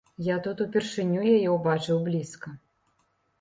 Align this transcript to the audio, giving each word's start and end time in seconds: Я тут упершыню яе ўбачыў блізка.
Я 0.27 0.35
тут 0.45 0.61
упершыню 0.65 1.25
яе 1.33 1.49
ўбачыў 1.57 2.01
блізка. 2.09 2.55